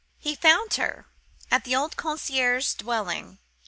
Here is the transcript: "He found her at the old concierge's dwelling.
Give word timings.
"He 0.17 0.33
found 0.35 0.73
her 0.77 1.05
at 1.51 1.63
the 1.63 1.75
old 1.75 1.95
concierge's 1.95 2.73
dwelling. 2.73 3.37